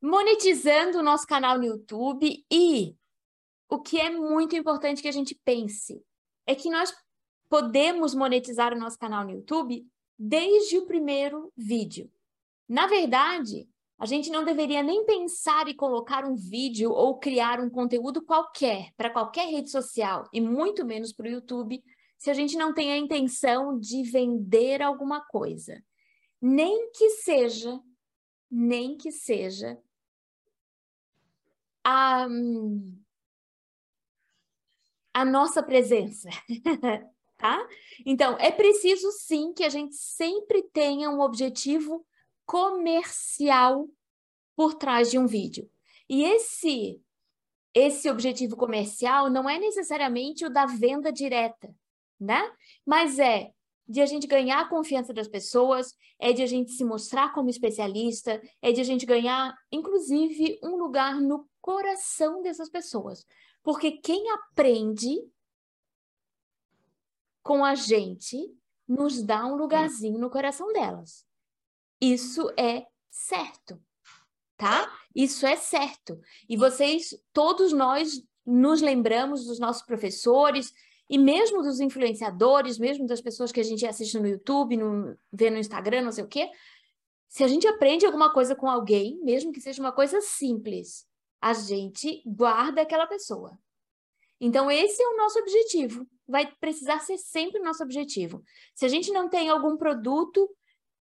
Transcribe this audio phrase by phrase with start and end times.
[0.00, 2.96] monetizando o nosso canal no YouTube e
[3.68, 6.02] o que é muito importante que a gente pense
[6.46, 6.92] é que nós
[7.48, 9.86] podemos monetizar o nosso canal no YouTube
[10.18, 12.10] desde o primeiro vídeo.
[12.68, 13.68] Na verdade,
[13.98, 18.92] a gente não deveria nem pensar em colocar um vídeo ou criar um conteúdo qualquer
[18.96, 21.82] para qualquer rede social e muito menos para o YouTube
[22.16, 25.82] se a gente não tem a intenção de vender alguma coisa.
[26.40, 27.78] Nem que seja,
[28.50, 29.78] nem que seja
[31.84, 32.26] a,
[35.14, 36.28] a nossa presença,
[37.36, 37.66] tá?
[38.04, 42.06] Então, é preciso sim que a gente sempre tenha um objetivo
[42.46, 43.88] comercial
[44.56, 45.70] por trás de um vídeo.
[46.08, 47.00] E esse
[47.72, 51.72] esse objetivo comercial não é necessariamente o da venda direta,
[52.18, 52.50] né?
[52.84, 53.52] Mas é
[53.88, 57.50] de a gente ganhar a confiança das pessoas, é de a gente se mostrar como
[57.50, 63.26] especialista, é de a gente ganhar, inclusive, um lugar no coração dessas pessoas.
[63.62, 65.20] Porque quem aprende
[67.42, 68.52] com a gente
[68.86, 71.24] nos dá um lugarzinho no coração delas.
[72.00, 73.80] Isso é certo,
[74.56, 74.90] tá?
[75.14, 76.20] Isso é certo.
[76.48, 80.72] E vocês, todos nós, nos lembramos dos nossos professores
[81.08, 85.50] e mesmo dos influenciadores, mesmo das pessoas que a gente assiste no YouTube, no, vê
[85.50, 86.50] no Instagram, não sei o quê.
[87.28, 91.06] Se a gente aprende alguma coisa com alguém, mesmo que seja uma coisa simples,
[91.40, 93.58] a gente guarda aquela pessoa.
[94.40, 96.06] Então, esse é o nosso objetivo.
[96.26, 98.42] Vai precisar ser sempre o nosso objetivo.
[98.74, 100.48] Se a gente não tem algum produto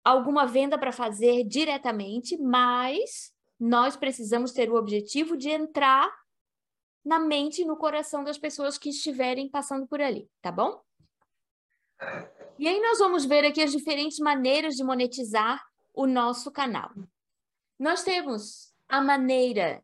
[0.04, 6.12] alguma venda para fazer diretamente, mas nós precisamos ter o objetivo de entrar
[7.04, 10.80] na mente e no coração das pessoas que estiverem passando por ali, tá bom?
[12.58, 16.90] E aí nós vamos ver aqui as diferentes maneiras de monetizar o nosso canal.
[17.78, 19.82] Nós temos a maneira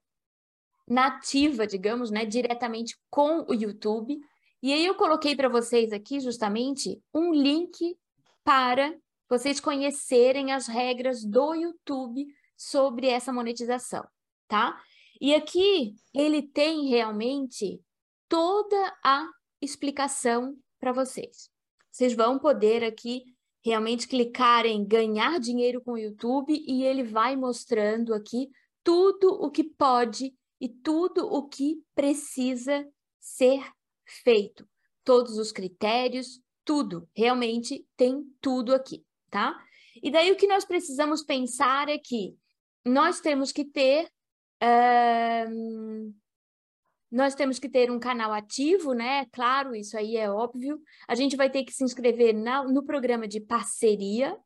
[0.88, 4.18] nativa, digamos, né, diretamente com o YouTube.
[4.62, 7.96] E aí eu coloquei para vocês aqui justamente um link
[8.42, 8.94] para
[9.28, 14.04] vocês conhecerem as regras do YouTube sobre essa monetização,
[14.48, 14.80] tá?
[15.20, 17.80] E aqui ele tem realmente
[18.28, 19.28] toda a
[19.60, 21.50] explicação para vocês.
[21.90, 23.24] Vocês vão poder aqui
[23.64, 28.48] realmente clicar em ganhar dinheiro com o YouTube e ele vai mostrando aqui
[28.82, 32.86] tudo o que pode e tudo o que precisa
[33.18, 33.64] ser
[34.22, 34.68] feito.
[35.04, 39.58] Todos os critérios, tudo, realmente tem tudo aqui tá?
[40.02, 42.36] E daí o que nós precisamos pensar é que
[42.84, 44.08] nós temos que ter
[44.62, 46.14] uh,
[47.10, 49.24] nós temos que ter um canal ativo, né?
[49.32, 50.78] Claro, isso aí é óbvio.
[51.08, 54.36] A gente vai ter que se inscrever na, no programa de parceria,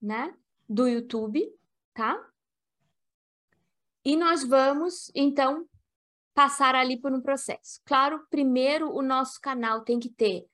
[0.00, 0.32] né?
[0.68, 1.44] Do YouTube,
[1.92, 2.16] tá?
[4.04, 5.66] E nós vamos, então,
[6.34, 7.80] passar ali por um processo.
[7.84, 10.46] Claro, primeiro o nosso canal tem que ter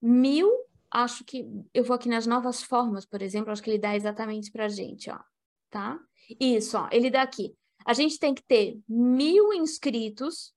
[0.00, 0.50] mil
[0.90, 4.50] acho que eu vou aqui nas novas formas, por exemplo, acho que ele dá exatamente
[4.50, 5.18] para a gente, ó,
[5.70, 5.98] tá?
[6.38, 7.54] Isso, ó, ele dá aqui.
[7.86, 10.52] A gente tem que ter mil inscritos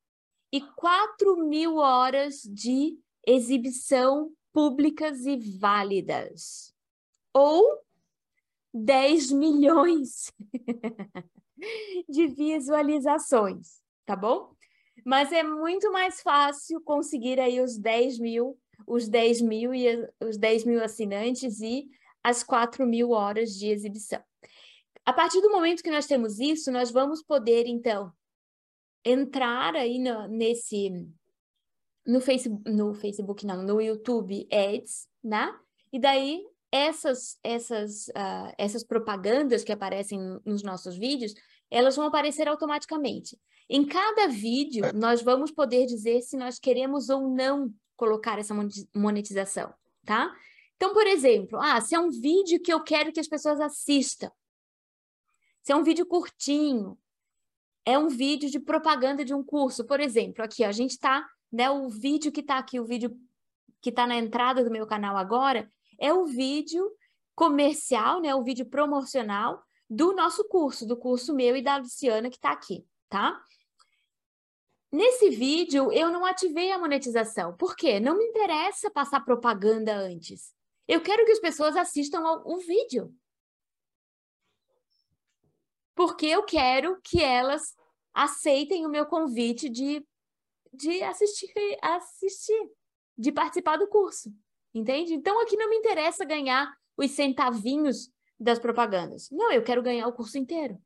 [0.52, 6.74] e quatro mil horas de exibição públicas e válidas.
[7.34, 7.80] Ou
[8.74, 10.32] 10 milhões
[12.10, 14.54] de visualizações, tá bom?
[15.06, 18.58] Mas é muito mais fácil conseguir aí os 10 mil
[18.88, 19.88] os 10 mil, e,
[20.22, 21.90] os 10 mil assinantes e
[22.24, 24.22] as 4 mil horas de exibição.
[25.06, 28.12] A partir do momento que nós temos isso, nós vamos poder, então,
[29.04, 31.08] entrar aí no, nesse
[32.06, 35.54] no Facebook, no Facebook não, no YouTube Ads, né?
[35.92, 41.36] E daí essas essas uh, essas propagandas que aparecem nos nossos vídeos,
[41.70, 43.40] elas vão aparecer automaticamente.
[43.70, 48.56] Em cada vídeo, nós vamos poder dizer se nós queremos ou não colocar essa
[48.96, 49.72] monetização,
[50.04, 50.36] tá?
[50.76, 54.32] Então, por exemplo, ah, se é um vídeo que eu quero que as pessoas assistam,
[55.62, 56.98] se é um vídeo curtinho,
[57.86, 61.24] é um vídeo de propaganda de um curso, por exemplo, aqui ó, a gente está,
[61.52, 63.16] né, o vídeo que está aqui, o vídeo
[63.80, 65.70] que está na entrada do meu canal agora,
[66.00, 66.90] é o vídeo
[67.36, 72.36] comercial, né, o vídeo promocional do nosso curso, do curso meu e da Luciana que
[72.36, 73.42] está aqui, tá?
[74.92, 77.58] Nesse vídeo, eu não ativei a monetização.
[77.58, 78.00] Por quê?
[78.00, 80.54] Não me interessa passar propaganda antes.
[80.88, 83.12] Eu quero que as pessoas assistam o vídeo.
[85.96, 87.76] Porque eu quero que elas
[88.14, 90.06] aceitem o meu convite de,
[90.72, 91.52] de assistir,
[91.82, 92.72] assistir,
[93.18, 94.32] de participar do curso.
[94.74, 95.14] Entende?
[95.14, 99.30] Então, aqui não me interessa ganhar os centavinhos das propagandas.
[99.32, 100.82] Não, eu quero ganhar o curso inteiro.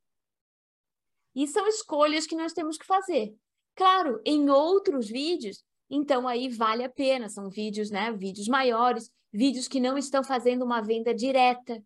[1.34, 3.36] E são escolhas que nós temos que fazer.
[3.76, 9.68] Claro, em outros vídeos, então aí vale a pena, são vídeos, né, vídeos maiores, vídeos
[9.68, 11.82] que não estão fazendo uma venda direta.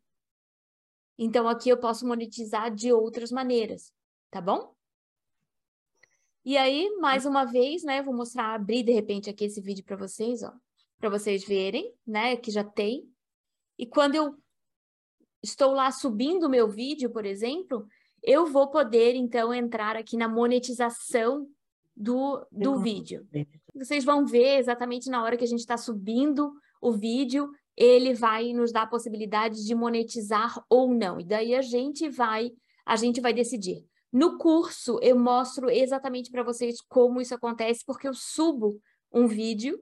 [1.18, 3.94] Então aqui eu posso monetizar de outras maneiras,
[4.30, 4.74] tá bom?
[6.44, 9.97] E aí, mais uma vez, né, vou mostrar, abrir de repente aqui esse vídeo para
[9.97, 10.51] vocês, ó,
[11.01, 13.09] para vocês verem, né, que já tem.
[13.77, 14.36] E quando eu
[15.42, 17.88] estou lá subindo o meu vídeo, por exemplo,
[18.21, 21.48] eu vou poder, então, entrar aqui na monetização
[21.95, 23.27] do, do vídeo.
[23.74, 28.54] Vocês vão ver exatamente na hora que a gente está subindo o vídeo, ele vai
[28.54, 31.19] nos dar a possibilidade de monetizar ou não.
[31.19, 32.51] E daí a gente vai,
[32.86, 33.83] a gente vai decidir.
[34.13, 38.80] No curso, eu mostro exatamente para vocês como isso acontece, porque eu subo
[39.12, 39.81] um vídeo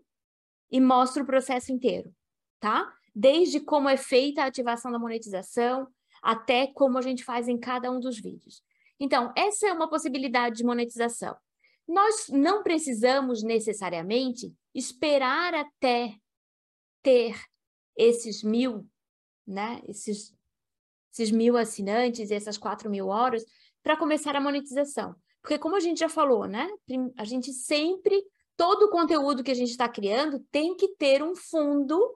[0.72, 2.14] e mostro o processo inteiro,
[2.60, 2.94] tá?
[3.16, 5.88] Desde como é feita a ativação da monetização,
[6.22, 8.62] até como a gente faz em cada um dos vídeos.
[9.00, 11.36] Então, essa é uma possibilidade de monetização.
[11.88, 16.16] Nós não precisamos necessariamente esperar até
[17.02, 17.36] ter
[17.98, 18.88] esses mil,
[19.48, 19.82] né?
[19.88, 20.36] Esses,
[21.12, 23.44] esses mil assinantes, essas quatro mil horas,
[23.82, 25.16] para começar a monetização.
[25.42, 26.70] Porque como a gente já falou, né?
[27.18, 28.24] A gente sempre,
[28.60, 32.14] todo o conteúdo que a gente está criando tem que ter um fundo,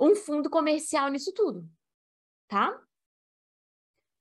[0.00, 1.68] um fundo comercial nisso tudo,
[2.48, 2.80] tá?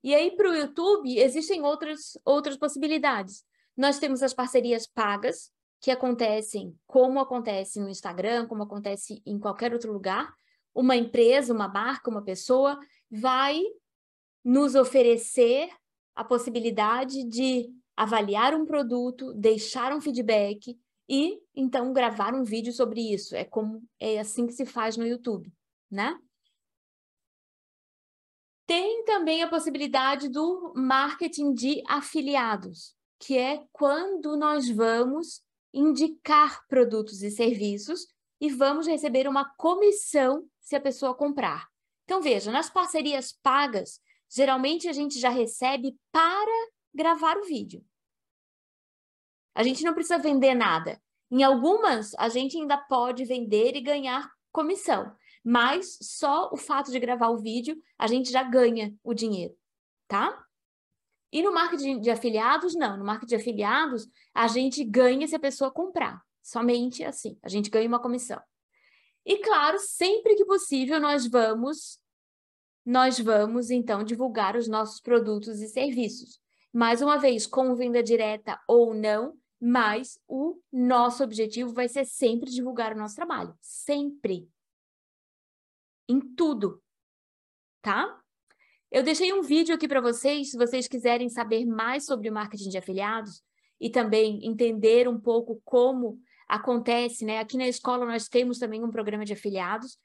[0.03, 3.45] E aí, para o YouTube, existem outras, outras possibilidades.
[3.77, 5.49] Nós temos as parcerias pagas,
[5.79, 10.35] que acontecem como acontece no Instagram, como acontece em qualquer outro lugar.
[10.75, 12.77] Uma empresa, uma marca, uma pessoa
[13.09, 13.63] vai
[14.43, 15.69] nos oferecer
[16.13, 23.01] a possibilidade de avaliar um produto, deixar um feedback e então gravar um vídeo sobre
[23.01, 23.35] isso.
[23.35, 25.51] É como é assim que se faz no YouTube,
[25.89, 26.17] né?
[28.65, 35.41] Tem também a possibilidade do marketing de afiliados, que é quando nós vamos
[35.73, 38.07] indicar produtos e serviços
[38.39, 41.67] e vamos receber uma comissão se a pessoa comprar.
[42.05, 43.99] Então, veja, nas parcerias pagas,
[44.33, 47.85] geralmente a gente já recebe para gravar o vídeo.
[49.53, 51.01] A gente não precisa vender nada.
[51.29, 56.99] Em algumas, a gente ainda pode vender e ganhar comissão, mas só o fato de
[56.99, 59.55] gravar o vídeo, a gente já ganha o dinheiro,
[60.07, 60.45] tá?
[61.31, 62.97] E no marketing de afiliados, não.
[62.97, 66.21] No marketing de afiliados, a gente ganha se a pessoa comprar.
[66.41, 67.37] Somente assim.
[67.41, 68.41] A gente ganha uma comissão.
[69.25, 71.99] E claro, sempre que possível, nós vamos
[72.83, 76.39] nós vamos então divulgar os nossos produtos e serviços.
[76.73, 82.49] Mais uma vez, com venda direta ou não, mas o nosso objetivo vai ser sempre
[82.49, 84.49] divulgar o nosso trabalho, sempre.
[86.09, 86.81] Em tudo,
[87.81, 88.19] tá?
[88.89, 92.69] Eu deixei um vídeo aqui para vocês, se vocês quiserem saber mais sobre o marketing
[92.69, 93.43] de afiliados
[93.79, 97.39] e também entender um pouco como acontece, né?
[97.39, 99.97] Aqui na escola nós temos também um programa de afiliados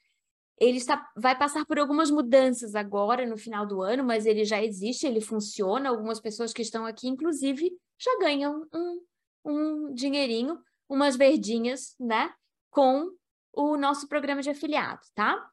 [0.59, 4.63] ele está, vai passar por algumas mudanças agora no final do ano, mas ele já
[4.63, 5.89] existe, ele funciona.
[5.89, 9.01] Algumas pessoas que estão aqui, inclusive, já ganham um,
[9.47, 10.59] um dinheirinho,
[10.89, 12.33] umas verdinhas, né?
[12.71, 13.11] Com
[13.53, 15.49] o nosso programa de afiliados, tá?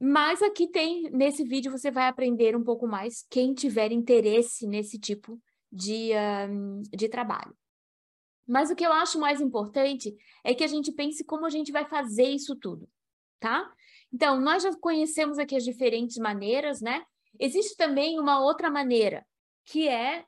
[0.00, 4.98] Mas aqui tem, nesse vídeo você vai aprender um pouco mais, quem tiver interesse nesse
[4.98, 5.40] tipo
[5.70, 6.12] de,
[6.48, 7.54] um, de trabalho.
[8.46, 11.72] Mas o que eu acho mais importante é que a gente pense como a gente
[11.72, 12.88] vai fazer isso tudo,
[13.40, 13.70] tá?
[14.12, 17.04] Então, nós já conhecemos aqui as diferentes maneiras, né?
[17.38, 19.26] Existe também uma outra maneira,
[19.66, 20.24] que é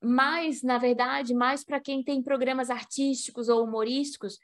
[0.00, 4.38] mais, na verdade, mais para quem tem programas artísticos ou humorísticos,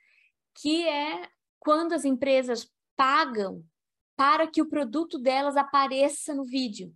[0.55, 3.65] que é quando as empresas pagam
[4.17, 6.95] para que o produto delas apareça no vídeo.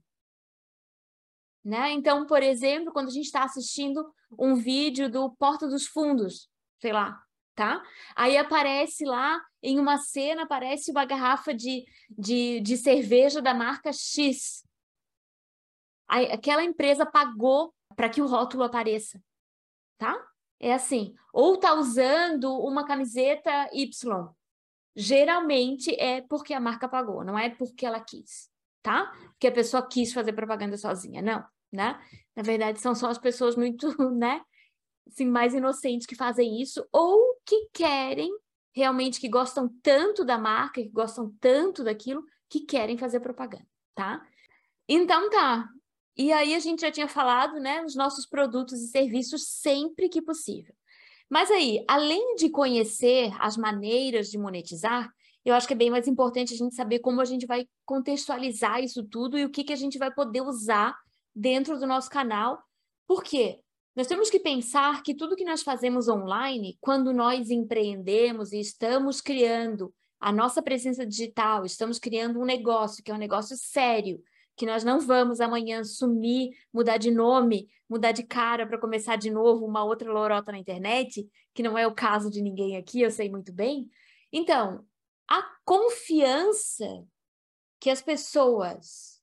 [1.64, 1.92] Né?
[1.92, 6.48] Então, por exemplo, quando a gente está assistindo um vídeo do Porta dos Fundos,
[6.80, 7.20] sei lá,
[7.54, 7.82] tá?
[8.14, 13.92] Aí aparece lá, em uma cena, aparece uma garrafa de, de, de cerveja da marca
[13.92, 14.64] X.
[16.06, 19.20] Aquela empresa pagou para que o rótulo apareça,
[19.98, 20.16] tá?
[20.60, 21.16] É assim.
[21.32, 24.32] Ou tá usando uma camiseta Y.
[24.94, 28.48] Geralmente é porque a marca pagou, não é porque ela quis,
[28.84, 29.12] tá?
[29.30, 32.00] Porque a pessoa quis fazer propaganda sozinha, não, né?
[32.36, 34.42] Na verdade, são só as pessoas muito, né?
[35.08, 38.30] assim, mais inocentes que fazem isso, ou que querem
[38.72, 44.24] realmente, que gostam tanto da marca, que gostam tanto daquilo, que querem fazer propaganda, tá?
[44.88, 45.68] Então tá.
[46.18, 50.20] E aí a gente já tinha falado, né, os nossos produtos e serviços sempre que
[50.20, 50.75] possível.
[51.30, 55.12] Mas aí, além de conhecer as maneiras de monetizar,
[55.44, 58.82] eu acho que é bem mais importante a gente saber como a gente vai contextualizar
[58.82, 60.96] isso tudo e o que, que a gente vai poder usar
[61.34, 62.62] dentro do nosso canal
[63.06, 63.60] Por quê?
[63.94, 69.20] Nós temos que pensar que tudo que nós fazemos online, quando nós empreendemos e estamos
[69.20, 74.22] criando a nossa presença digital, estamos criando um negócio que é um negócio sério,
[74.58, 79.30] que nós não vamos amanhã sumir, mudar de nome, mudar de cara para começar de
[79.30, 83.10] novo uma outra lorota na internet, que não é o caso de ninguém aqui, eu
[83.10, 83.88] sei muito bem.
[84.32, 84.84] Então,
[85.28, 87.06] a confiança
[87.78, 89.22] que as pessoas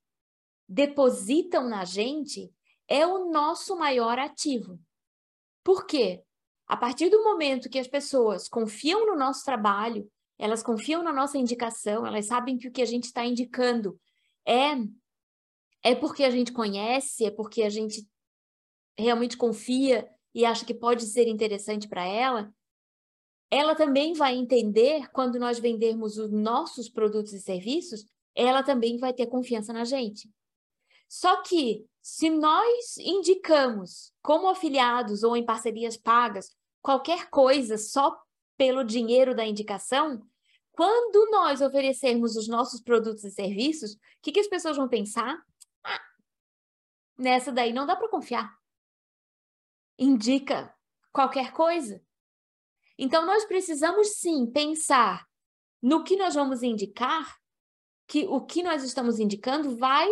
[0.70, 2.50] depositam na gente
[2.88, 4.80] é o nosso maior ativo.
[5.65, 6.24] Por quê?
[6.65, 11.38] A partir do momento que as pessoas confiam no nosso trabalho, elas confiam na nossa
[11.38, 14.00] indicação, elas sabem que o que a gente está indicando
[14.46, 14.75] é
[15.86, 18.10] é porque a gente conhece, é porque a gente
[18.98, 22.51] realmente confia e acha que pode ser interessante para ela,
[23.51, 29.13] ela também vai entender quando nós vendermos os nossos produtos e serviços, ela também vai
[29.13, 30.27] ter confiança na gente.
[31.08, 36.50] Só que se nós indicamos como afiliados ou em parcerias pagas
[36.82, 38.20] qualquer coisa só
[38.58, 40.20] pelo dinheiro da indicação,
[40.72, 45.38] quando nós oferecermos os nossos produtos e serviços, o que, que as pessoas vão pensar?
[47.18, 48.58] Nessa daí não dá para confiar.
[49.98, 50.74] Indica
[51.12, 52.04] qualquer coisa.
[52.98, 55.26] Então, nós precisamos sim pensar
[55.82, 57.38] no que nós vamos indicar,
[58.08, 60.08] que o que nós estamos indicando vai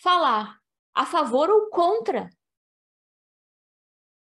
[0.00, 0.58] falar
[0.94, 2.28] a favor ou contra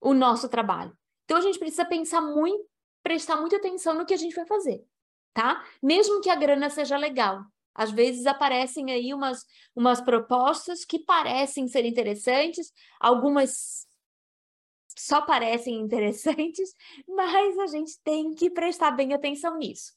[0.02, 0.98] o nosso trabalho.
[1.26, 2.68] Então, a gente precisa pensar muito
[3.04, 4.84] prestar muita atenção no que a gente vai fazer,
[5.34, 5.64] tá?
[5.82, 7.46] Mesmo que a grana seja legal.
[7.76, 13.88] Às vezes aparecem aí umas, umas propostas que parecem ser interessantes, algumas
[14.96, 16.76] só parecem interessantes,
[17.08, 19.92] mas a gente tem que prestar bem atenção nisso.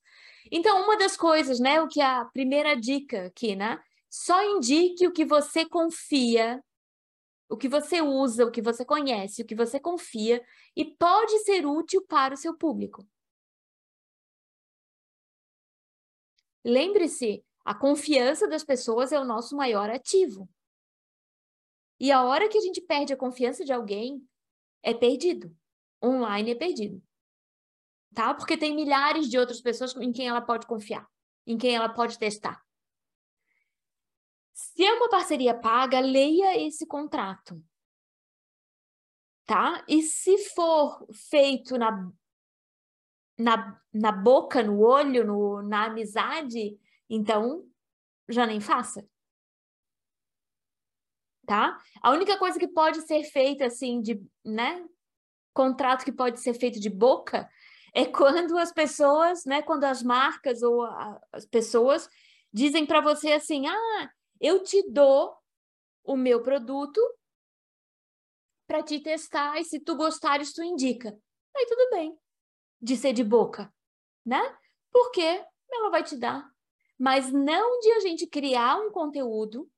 [0.50, 3.78] Então, uma das coisas, né, o que a primeira dica aqui, né?
[4.08, 6.62] Só indique o que você confia
[7.48, 11.64] o que você usa, o que você conhece, o que você confia e pode ser
[11.66, 13.06] útil para o seu público.
[16.64, 20.48] Lembre-se, a confiança das pessoas é o nosso maior ativo.
[21.98, 24.24] E a hora que a gente perde a confiança de alguém,
[24.84, 25.52] é perdido.
[26.00, 27.02] Online é perdido.
[28.14, 28.32] Tá?
[28.32, 31.10] Porque tem milhares de outras pessoas em quem ela pode confiar,
[31.44, 32.64] em quem ela pode testar.
[34.52, 37.60] Se é uma parceria paga, leia esse contrato.
[39.44, 39.84] Tá?
[39.88, 42.12] E se for feito na,
[43.36, 47.68] na, na boca, no olho, no, na amizade, então
[48.28, 49.06] já nem faça.
[51.46, 51.78] Tá?
[52.02, 54.84] A única coisa que pode ser feita assim de, né,
[55.54, 57.48] contrato que pode ser feito de boca
[57.94, 62.08] é quando as pessoas, né, quando as marcas ou a, as pessoas
[62.52, 64.10] dizem para você assim: "Ah,
[64.40, 65.36] eu te dou
[66.04, 67.00] o meu produto
[68.66, 71.16] para te testar e se tu gostares, tu indica.
[71.56, 72.18] Aí tudo bem,
[72.80, 73.72] de ser de boca,
[74.24, 74.58] né?
[74.92, 76.50] Porque ela vai te dar.
[76.98, 79.70] Mas não de a gente criar um conteúdo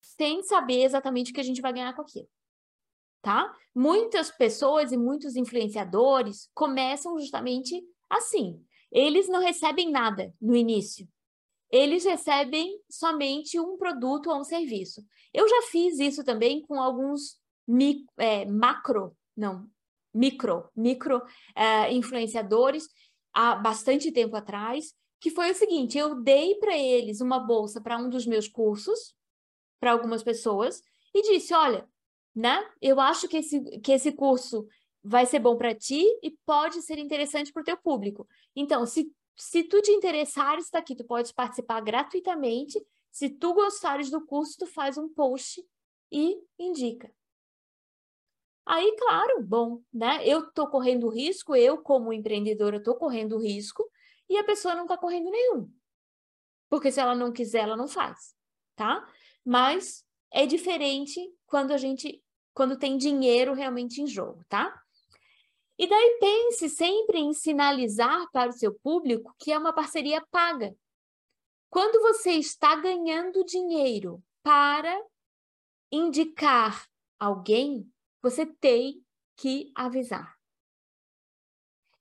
[0.00, 2.28] sem saber exatamente o que a gente vai ganhar com aquilo.
[3.20, 3.54] Tá?
[3.74, 8.64] Muitas pessoas e muitos influenciadores começam justamente assim.
[8.90, 11.08] Eles não recebem nada no início
[11.72, 15.02] eles recebem somente um produto ou um serviço.
[15.32, 19.66] Eu já fiz isso também com alguns mi, é, macro, não,
[20.14, 21.22] micro, micro
[21.56, 22.86] é, influenciadores
[23.32, 27.98] há bastante tempo atrás, que foi o seguinte: eu dei para eles uma bolsa para
[27.98, 29.14] um dos meus cursos,
[29.80, 30.82] para algumas pessoas,
[31.14, 31.88] e disse: olha,
[32.34, 32.64] né?
[32.80, 34.66] Eu acho que esse, que esse curso
[35.02, 38.26] vai ser bom para ti e pode ser interessante para o teu público.
[38.54, 42.80] Então, se se tu te interessares, está aqui, tu pode participar gratuitamente.
[43.10, 45.64] Se tu gostares do curso, tu faz um post
[46.10, 47.12] e indica.
[48.64, 50.26] Aí, claro, bom, né?
[50.26, 53.88] Eu estou correndo risco, eu como empreendedora estou correndo risco
[54.28, 55.70] e a pessoa não está correndo nenhum.
[56.70, 58.34] Porque se ela não quiser, ela não faz,
[58.76, 59.06] tá?
[59.44, 62.22] Mas é diferente quando a gente,
[62.54, 64.80] quando tem dinheiro realmente em jogo, tá?
[65.78, 70.74] E daí pense sempre em sinalizar para o seu público que é uma parceria paga.
[71.68, 74.96] Quando você está ganhando dinheiro para
[75.90, 76.86] indicar
[77.18, 77.91] alguém,
[78.22, 79.04] você tem
[79.36, 80.36] que avisar.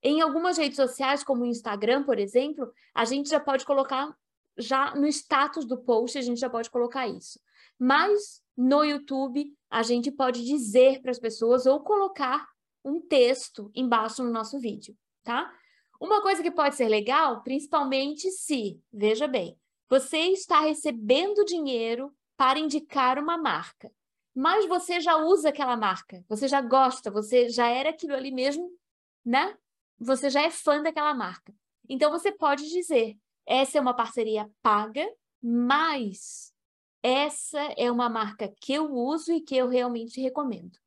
[0.04, 4.16] Em algumas redes sociais, como o Instagram, por exemplo, a gente já pode colocar
[4.58, 7.40] já no status do post, a gente já pode colocar isso.
[7.78, 12.48] Mas no YouTube, a gente pode dizer para as pessoas ou colocar
[12.84, 15.52] um texto embaixo no nosso vídeo, tá?
[16.00, 19.56] Uma coisa que pode ser legal, principalmente se, veja bem,
[19.88, 23.92] você está recebendo dinheiro para indicar uma marca.
[24.34, 28.72] Mas você já usa aquela marca, você já gosta, você já era aquilo ali mesmo,
[29.26, 29.58] né?
[30.00, 31.54] Você já é fã daquela marca.
[31.88, 35.08] Então você pode dizer: essa é uma parceria paga,
[35.42, 36.54] mas
[37.04, 40.78] essa é uma marca que eu uso e que eu realmente recomendo.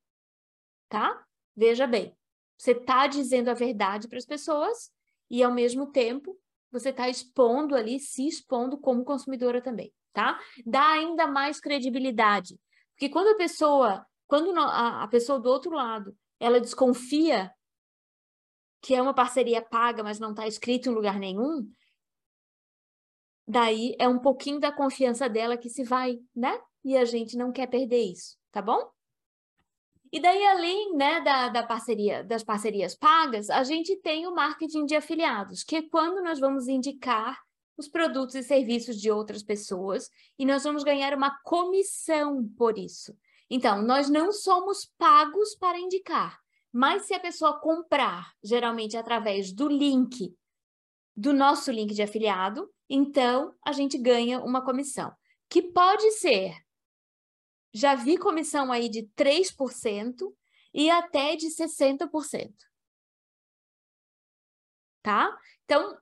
[0.88, 1.24] Tá?
[1.56, 2.16] Veja bem,
[2.56, 4.92] você está dizendo a verdade para as pessoas
[5.28, 6.38] e, ao mesmo tempo,
[6.70, 10.40] você está expondo ali, se expondo como consumidora também, tá?
[10.64, 12.58] Dá ainda mais credibilidade.
[12.94, 17.52] Porque quando a pessoa, quando a, pessoa do outro lado, ela desconfia
[18.80, 21.66] que é uma parceria paga, mas não está escrito em lugar nenhum,
[23.46, 26.60] daí é um pouquinho da confiança dela que se vai, né?
[26.84, 28.90] E a gente não quer perder isso, tá bom?
[30.12, 34.84] E daí, além né, da, da parceria, das parcerias pagas, a gente tem o marketing
[34.84, 37.36] de afiliados, que é quando nós vamos indicar
[37.76, 43.16] os produtos e serviços de outras pessoas e nós vamos ganhar uma comissão por isso.
[43.50, 46.38] Então, nós não somos pagos para indicar,
[46.73, 50.35] mas se a pessoa comprar, geralmente através do link,
[51.16, 55.12] do nosso link de afiliado, então a gente ganha uma comissão,
[55.49, 56.57] que pode ser,
[57.73, 60.35] já vi comissão aí de 3%
[60.73, 62.52] e até de 60%.
[65.02, 65.38] Tá?
[65.64, 65.97] Então,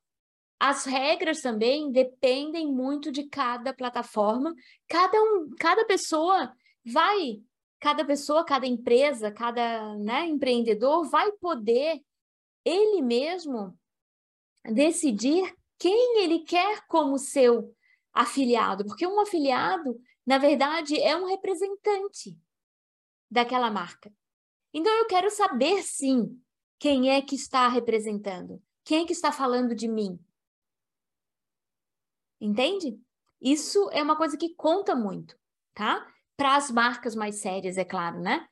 [0.64, 4.54] as regras também dependem muito de cada plataforma.
[4.88, 6.54] Cada um, cada pessoa
[6.85, 7.42] vai,
[7.81, 12.00] cada pessoa, cada empresa, cada né, empreendedor vai poder
[12.64, 13.76] ele mesmo
[14.73, 17.75] decidir quem ele quer como seu
[18.12, 22.38] afiliado, porque um afiliado, na verdade, é um representante
[23.28, 24.14] daquela marca.
[24.73, 26.40] Então eu quero saber sim
[26.78, 30.25] quem é que está representando, quem é que está falando de mim,
[32.42, 33.00] Entende?
[33.40, 35.38] Isso é uma coisa que conta muito,
[35.72, 36.04] tá?
[36.37, 38.49] Para as marcas mais sérias, é claro, né?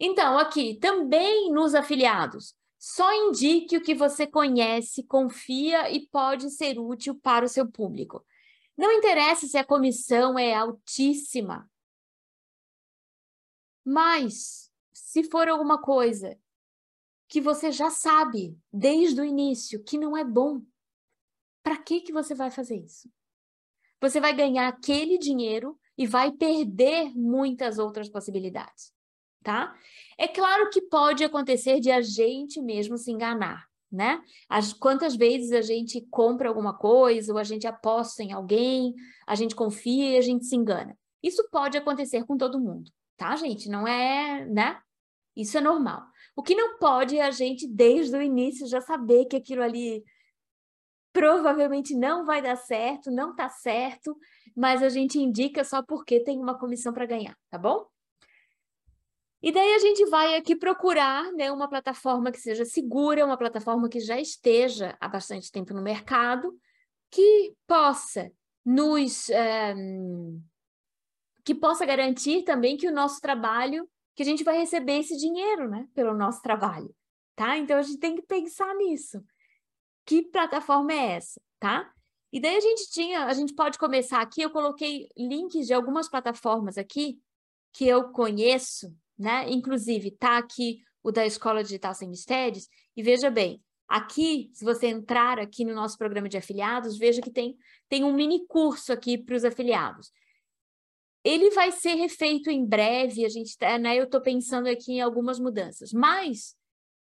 [0.00, 6.78] Então, aqui, também nos afiliados, só indique o que você conhece, confia e pode ser
[6.78, 8.24] útil para o seu público.
[8.74, 11.70] Não interessa se a comissão é altíssima,
[13.84, 16.38] mas se for alguma coisa
[17.28, 20.62] que você já sabe desde o início que não é bom,
[21.62, 23.10] para que que você vai fazer isso?
[24.00, 28.92] Você vai ganhar aquele dinheiro e vai perder muitas outras possibilidades,
[29.42, 29.74] tá?
[30.16, 34.22] É claro que pode acontecer de a gente mesmo se enganar, né?
[34.48, 38.94] As, quantas vezes a gente compra alguma coisa, ou a gente aposta em alguém,
[39.26, 40.96] a gente confia e a gente se engana.
[41.22, 43.68] Isso pode acontecer com todo mundo, tá, gente?
[43.68, 44.80] Não é, né?
[45.36, 46.02] Isso é normal.
[46.36, 50.04] O que não pode é a gente, desde o início, já saber que aquilo ali
[51.18, 54.16] provavelmente não vai dar certo, não está certo,
[54.56, 57.88] mas a gente indica só porque tem uma comissão para ganhar, tá bom?
[59.42, 63.88] E daí a gente vai aqui procurar né, uma plataforma que seja segura, uma plataforma
[63.88, 66.56] que já esteja há bastante tempo no mercado,
[67.10, 68.30] que possa
[68.64, 69.74] nos é,
[71.44, 75.68] que possa garantir também que o nosso trabalho, que a gente vai receber esse dinheiro,
[75.68, 76.94] né, pelo nosso trabalho,
[77.34, 77.58] tá?
[77.58, 79.20] Então a gente tem que pensar nisso
[80.08, 81.92] que plataforma é essa, tá?
[82.32, 86.08] E daí a gente tinha, a gente pode começar aqui, eu coloquei links de algumas
[86.08, 87.20] plataformas aqui
[87.74, 89.50] que eu conheço, né?
[89.50, 94.86] Inclusive, tá aqui o da Escola Digital Sem Mistérios, e veja bem, aqui, se você
[94.86, 99.18] entrar aqui no nosso programa de afiliados, veja que tem, tem um mini curso aqui
[99.18, 100.10] para os afiliados.
[101.22, 103.98] Ele vai ser refeito em breve, a gente, tá, né?
[103.98, 106.56] Eu estou pensando aqui em algumas mudanças, mas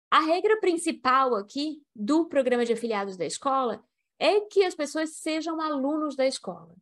[0.10, 3.84] a regra principal aqui do programa de afiliados da escola
[4.20, 6.76] é que as pessoas sejam alunos da escola.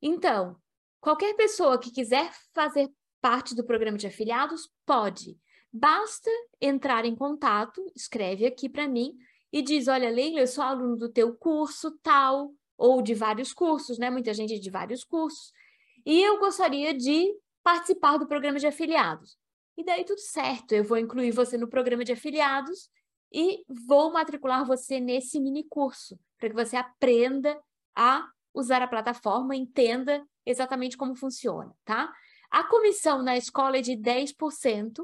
[0.00, 0.56] Então,
[1.00, 2.90] qualquer pessoa que quiser fazer
[3.20, 5.38] parte do programa de afiliados pode.
[5.72, 6.28] Basta
[6.60, 9.16] entrar em contato, escreve aqui para mim
[9.52, 13.96] e diz: Olha, Leila, eu sou aluno do teu curso tal, ou de vários cursos,
[13.96, 14.10] né?
[14.10, 15.52] Muita gente de vários cursos,
[16.04, 19.38] e eu gostaria de participar do programa de afiliados.
[19.76, 22.90] E daí tudo certo, eu vou incluir você no programa de afiliados
[23.32, 27.58] e vou matricular você nesse mini curso, para que você aprenda
[27.96, 32.12] a usar a plataforma, entenda exatamente como funciona, tá?
[32.50, 35.02] A comissão na escola é de 10%,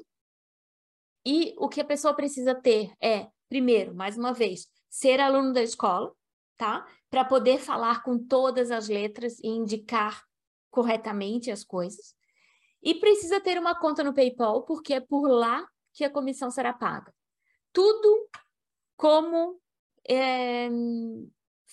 [1.24, 5.62] e o que a pessoa precisa ter é, primeiro, mais uma vez, ser aluno da
[5.62, 6.10] escola,
[6.56, 6.86] tá?
[7.10, 10.24] Para poder falar com todas as letras e indicar
[10.70, 12.14] corretamente as coisas.
[12.82, 16.72] E precisa ter uma conta no PayPal, porque é por lá que a comissão será
[16.72, 17.12] paga.
[17.72, 18.28] Tudo
[18.96, 19.60] como
[20.08, 20.68] é,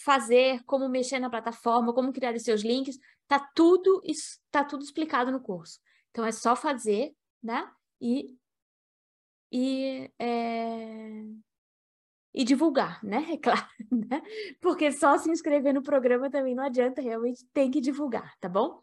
[0.04, 5.32] fazer, como mexer na plataforma, como criar os seus links, tá tudo está tudo explicado
[5.32, 5.80] no curso.
[6.12, 7.70] Então é só fazer, né?
[8.02, 8.38] E,
[9.52, 11.24] e, é...
[12.34, 13.26] e divulgar, né?
[13.34, 14.22] É claro, né?
[14.62, 18.80] Porque só se inscrever no programa também não adianta, realmente tem que divulgar, tá bom?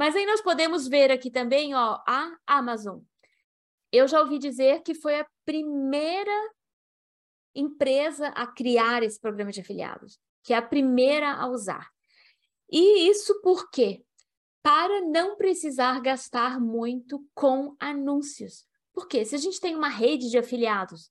[0.00, 3.00] Mas aí nós podemos ver aqui também, ó, a Amazon.
[3.92, 6.32] Eu já ouvi dizer que foi a primeira
[7.54, 11.90] empresa a criar esse programa de afiliados, que é a primeira a usar.
[12.72, 14.02] E isso por quê?
[14.62, 18.64] Para não precisar gastar muito com anúncios.
[18.94, 21.10] Porque se a gente tem uma rede de afiliados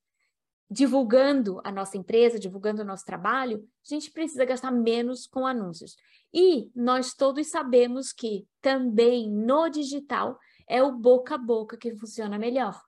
[0.70, 5.96] divulgando a nossa empresa, divulgando o nosso trabalho, a gente precisa gastar menos com anúncios.
[6.32, 12.38] E nós todos sabemos que também no digital é o boca a boca que funciona
[12.38, 12.80] melhor.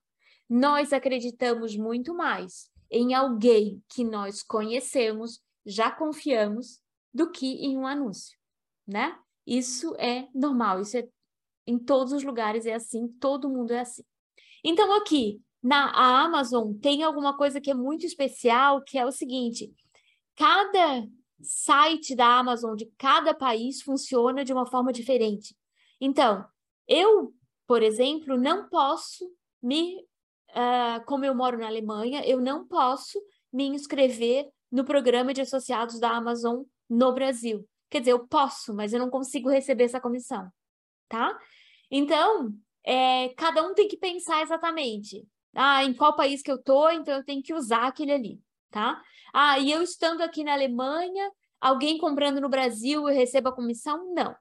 [0.48, 6.80] Nós acreditamos muito mais em alguém que nós conhecemos, já confiamos,
[7.12, 8.38] do que em um anúncio,
[8.86, 9.18] né?
[9.46, 11.08] Isso é normal, isso é
[11.66, 14.04] em todos os lugares é assim, todo mundo é assim.
[14.64, 15.90] Então aqui na
[16.24, 19.72] Amazon tem alguma coisa que é muito especial, que é o seguinte:
[20.34, 21.06] cada
[21.40, 25.56] site da Amazon de cada país funciona de uma forma diferente.
[26.00, 26.44] Então,
[26.88, 27.32] eu,
[27.66, 29.30] por exemplo, não posso
[29.62, 30.04] me
[30.52, 33.20] uh, como eu moro na Alemanha, eu não posso
[33.52, 37.66] me inscrever no programa de associados da Amazon no Brasil.
[37.90, 40.50] Quer dizer, eu posso, mas eu não consigo receber essa comissão,
[41.08, 41.38] tá?
[41.90, 45.26] Então, é, cada um tem que pensar exatamente.
[45.54, 49.02] Ah, em qual país que eu tô, então eu tenho que usar aquele ali, tá?
[49.32, 54.12] Ah, e eu estando aqui na Alemanha, alguém comprando no Brasil eu recebo a comissão?
[54.14, 54.34] Não.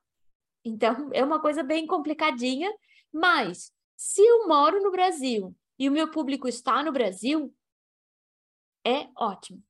[0.64, 2.72] Então, é uma coisa bem complicadinha,
[3.12, 7.54] mas se eu moro no Brasil e o meu público está no Brasil,
[8.86, 9.62] é ótimo.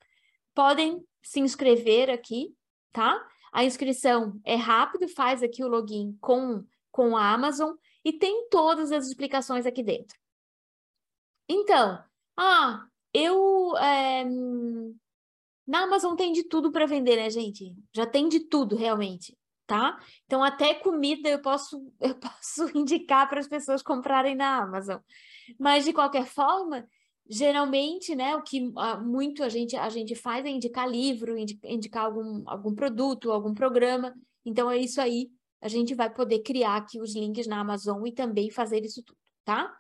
[0.54, 2.56] Podem se inscrever aqui,
[2.92, 3.26] tá?
[3.52, 7.74] A inscrição é rápido, faz aqui o login com, com a Amazon
[8.04, 10.21] e tem todas as explicações aqui dentro.
[11.48, 12.04] Então,
[12.38, 13.76] ah, eu.
[13.78, 14.26] É,
[15.68, 17.76] na Amazon tem de tudo para vender, né, gente?
[17.96, 19.98] Já tem de tudo, realmente, tá?
[20.26, 25.00] Então, até comida eu posso, eu posso indicar para as pessoas comprarem na Amazon.
[25.60, 26.88] Mas, de qualquer forma,
[27.30, 32.44] geralmente, né, o que muito a gente, a gente faz é indicar livro, indicar algum,
[32.48, 34.14] algum produto, algum programa.
[34.46, 35.30] Então, é isso aí.
[35.62, 39.18] A gente vai poder criar aqui os links na Amazon e também fazer isso tudo,
[39.46, 39.72] tá?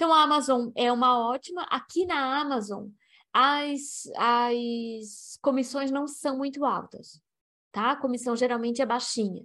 [0.00, 1.60] Então, a Amazon é uma ótima.
[1.64, 2.86] Aqui na Amazon,
[3.34, 7.22] as, as comissões não são muito altas,
[7.70, 7.90] tá?
[7.90, 9.44] A comissão geralmente é baixinha.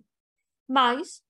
[0.65, 1.21] Mas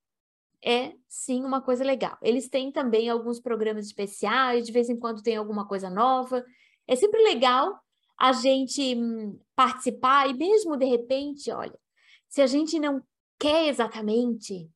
[0.63, 2.15] é sim uma coisa legal.
[2.21, 6.45] Eles têm também alguns programas especiais, de vez em quando tem alguma coisa nova.
[6.87, 7.81] É sempre legal
[8.15, 11.79] a gente hum, participar e mesmo de repente, olha,
[12.27, 13.01] se a gente não
[13.39, 14.69] quer exatamente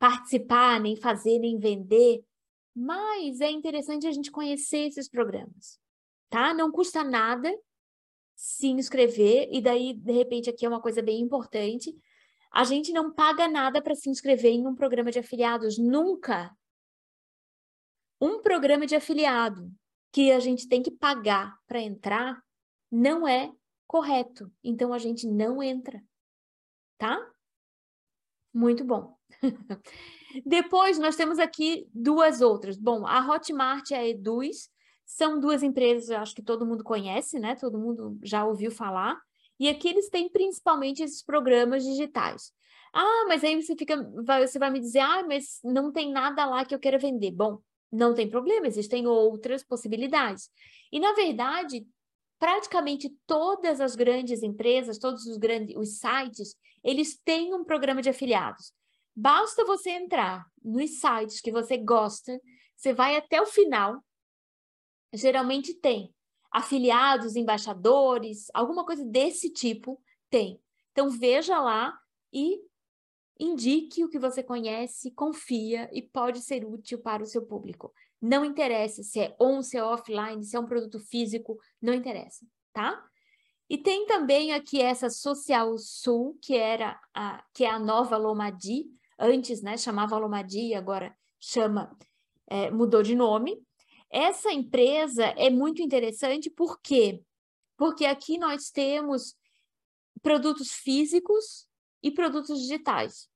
[0.00, 2.24] participar, nem fazer, nem vender,
[2.74, 5.78] mas é interessante a gente conhecer esses programas,
[6.28, 6.52] tá?
[6.52, 7.52] Não custa nada
[8.34, 11.94] se inscrever e daí de repente aqui é uma coisa bem importante
[12.54, 16.56] a gente não paga nada para se inscrever em um programa de afiliados, nunca.
[18.20, 19.74] Um programa de afiliado
[20.12, 22.40] que a gente tem que pagar para entrar
[22.88, 23.52] não é
[23.88, 24.52] correto.
[24.62, 26.00] Então a gente não entra.
[26.96, 27.28] Tá?
[28.52, 29.13] Muito bom.
[30.44, 32.76] Depois nós temos aqui duas outras.
[32.76, 34.68] Bom, a Hotmart e a Eduz
[35.06, 37.54] são duas empresas, eu acho que todo mundo conhece, né?
[37.54, 39.20] Todo mundo já ouviu falar.
[39.58, 42.52] E aqui eles têm principalmente esses programas digitais.
[42.92, 43.96] Ah, mas aí você fica,
[44.46, 47.30] você vai me dizer, ah, mas não tem nada lá que eu queira vender.
[47.32, 47.58] Bom,
[47.92, 50.48] não tem problema, existem outras possibilidades.
[50.92, 51.86] E na verdade,
[52.38, 58.10] praticamente todas as grandes empresas, todos os grandes os sites, eles têm um programa de
[58.10, 58.72] afiliados.
[59.14, 62.40] Basta você entrar nos sites que você gosta,
[62.74, 64.02] você vai até o final,
[65.12, 66.12] geralmente tem
[66.50, 70.00] afiliados, embaixadores, alguma coisa desse tipo
[70.30, 70.60] tem.
[70.92, 71.96] Então veja lá
[72.32, 72.60] e
[73.38, 77.92] indique o que você conhece, confia e pode ser útil para o seu público.
[78.20, 82.46] Não interessa se é on, se é offline, se é um produto físico, não interessa,
[82.72, 83.04] tá?
[83.68, 88.86] E tem também aqui essa Social Sul, que era a, que é a nova Lomadi,
[89.18, 91.96] antes, né, chamava Lomadi, agora chama,
[92.46, 93.62] é, mudou de nome,
[94.10, 97.22] essa empresa é muito interessante por quê?
[97.76, 99.34] Porque aqui nós temos
[100.22, 101.66] produtos físicos
[102.02, 103.28] e produtos digitais.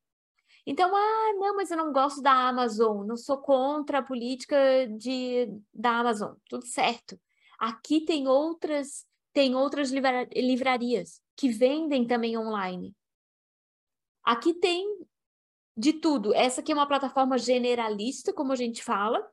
[0.65, 4.57] Então, ah, não, mas eu não gosto da Amazon, não sou contra a política
[4.99, 6.35] de, da Amazon.
[6.49, 7.19] Tudo certo.
[7.59, 12.95] Aqui tem outras, tem outras livrarias que vendem também online.
[14.23, 14.87] Aqui tem
[15.79, 16.35] de tudo.
[16.35, 19.25] Essa aqui é uma plataforma generalista, como a gente fala.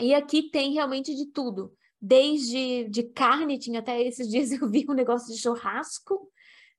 [0.00, 1.76] E aqui tem realmente de tudo.
[2.00, 6.30] Desde de carne, tinha até esses dias eu vi um negócio de churrasco,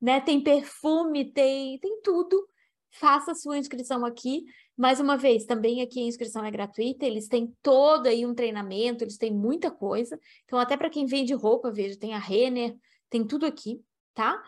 [0.01, 0.21] né?
[0.21, 2.47] Tem perfume, tem, tem tudo.
[2.89, 4.45] Faça sua inscrição aqui.
[4.77, 9.03] Mais uma vez, também aqui a inscrição é gratuita, eles têm todo aí um treinamento,
[9.03, 10.17] eles têm muita coisa.
[10.45, 12.77] Então, até para quem vende roupa, veja, tem a Renner,
[13.09, 13.83] tem tudo aqui,
[14.13, 14.41] tá?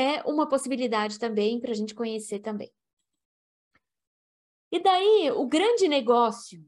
[0.00, 2.72] É uma possibilidade também para a gente conhecer também.
[4.72, 6.64] E daí, o grande negócio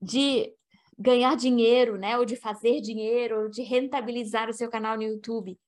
[0.00, 0.54] de
[0.96, 5.58] ganhar dinheiro, né, ou de fazer dinheiro, ou de rentabilizar o seu canal no YouTube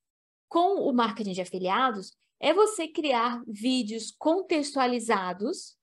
[0.47, 5.75] com o marketing de afiliados, é você criar vídeos contextualizados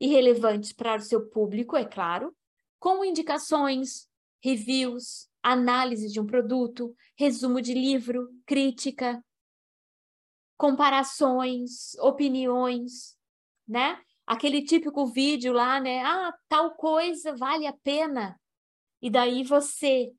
[0.00, 2.32] e relevantes para o seu público, é claro,
[2.78, 4.08] com indicações,
[4.40, 9.20] reviews, análise de um produto, resumo de livro, crítica,
[10.56, 13.16] comparações, opiniões,
[13.66, 14.00] né?
[14.26, 16.02] Aquele típico vídeo lá, né?
[16.02, 18.40] Ah, tal coisa vale a pena.
[19.02, 20.12] E daí você,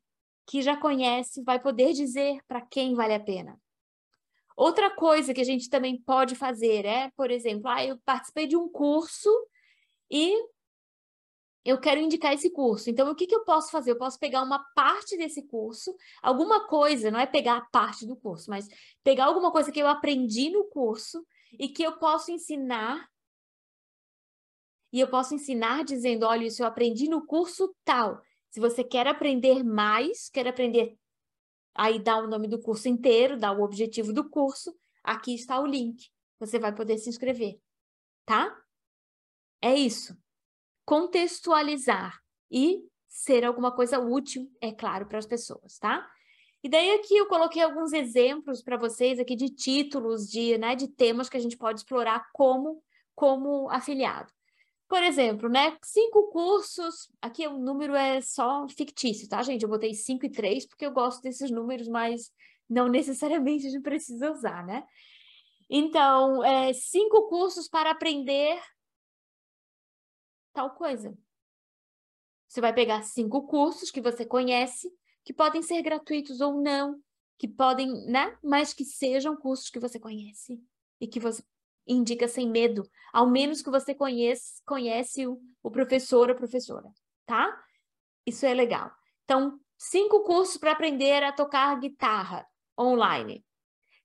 [0.46, 3.60] que já conhece, vai poder dizer para quem vale a pena.
[4.56, 8.56] Outra coisa que a gente também pode fazer é, por exemplo, ah, eu participei de
[8.56, 9.28] um curso
[10.10, 10.34] e
[11.66, 12.88] eu quero indicar esse curso.
[12.88, 13.90] Então, o que, que eu posso fazer?
[13.90, 18.16] Eu posso pegar uma parte desse curso, alguma coisa, não é pegar a parte do
[18.16, 18.68] curso, mas
[19.02, 21.26] pegar alguma coisa que eu aprendi no curso
[21.58, 23.08] e que eu posso ensinar.
[24.92, 28.20] E eu posso ensinar dizendo: olha, isso eu aprendi no curso tal.
[28.50, 30.96] Se você quer aprender mais, quer aprender
[31.76, 34.74] Aí dá o nome do curso inteiro, dá o objetivo do curso.
[35.04, 36.10] Aqui está o link.
[36.40, 37.60] Você vai poder se inscrever,
[38.24, 38.56] tá?
[39.60, 40.16] É isso.
[40.86, 42.18] Contextualizar
[42.50, 46.08] e ser alguma coisa útil, é claro, para as pessoas, tá?
[46.62, 50.88] E daí aqui eu coloquei alguns exemplos para vocês aqui de títulos, de, né, de
[50.88, 52.82] temas que a gente pode explorar como
[53.14, 54.30] como afiliado.
[54.88, 55.76] Por exemplo, né?
[55.82, 57.10] Cinco cursos.
[57.20, 59.62] Aqui o número é só fictício, tá, gente?
[59.62, 62.30] Eu botei cinco e três porque eu gosto desses números, mas
[62.68, 64.84] não necessariamente a gente precisa usar, né?
[65.68, 68.60] Então, é, cinco cursos para aprender
[70.56, 71.14] tal coisa.
[72.48, 74.90] Você vai pegar cinco cursos que você conhece,
[75.22, 76.98] que podem ser gratuitos ou não,
[77.38, 78.38] que podem, né?
[78.42, 80.58] Mas que sejam cursos que você conhece
[80.98, 81.44] e que você
[81.86, 86.90] indica sem medo, ao menos que você conhece, conhece o, o professor ou professora,
[87.26, 87.62] tá?
[88.24, 88.90] Isso é legal.
[89.24, 92.46] Então, cinco cursos para aprender a tocar guitarra
[92.80, 93.44] online.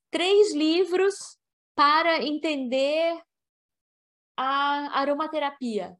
[0.09, 1.39] Três livros
[1.73, 3.23] para entender
[4.35, 5.97] a aromaterapia,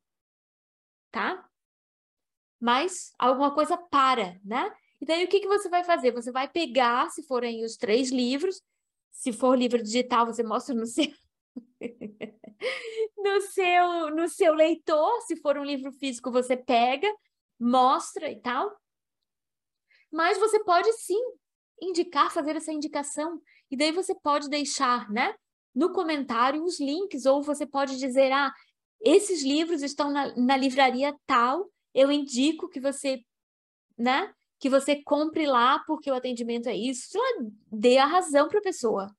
[1.12, 1.48] tá?
[2.60, 4.72] Mas alguma coisa para, né?
[5.00, 6.12] E daí o que, que você vai fazer?
[6.12, 8.62] Você vai pegar, se forem os três livros,
[9.12, 11.12] se for livro digital, você mostra no seu,
[13.18, 17.12] no seu no seu leitor, se for um livro físico, você pega,
[17.60, 18.76] mostra e tal.
[20.12, 21.20] Mas você pode sim
[21.82, 25.34] indicar, fazer essa indicação, e daí você pode deixar, né,
[25.74, 28.54] no comentário os links, ou você pode dizer, ah,
[29.04, 33.24] esses livros estão na, na livraria tal, eu indico que você,
[33.98, 37.18] né, que você compre lá porque o atendimento é isso,
[37.72, 39.14] dê a razão para a pessoa